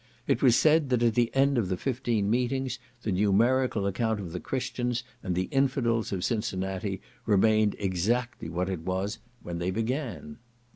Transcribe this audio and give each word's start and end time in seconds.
It 0.25 0.41
was 0.41 0.55
said, 0.55 0.89
that 0.89 1.03
at 1.03 1.13
the 1.13 1.29
end 1.35 1.59
of 1.59 1.69
the 1.69 1.77
fifteen 1.77 2.27
meetings 2.27 2.79
the 3.03 3.11
numerical 3.11 3.85
amount 3.85 4.19
of 4.19 4.31
the 4.31 4.39
Christians 4.39 5.03
and 5.21 5.35
the 5.35 5.47
Infidels 5.51 6.11
of 6.11 6.23
Cincinnati 6.23 7.01
remained 7.27 7.75
exactly 7.77 8.49
what 8.49 8.67
it 8.67 8.79
was 8.79 9.19
when 9.43 9.59
they 9.59 9.69
began. 9.69 10.37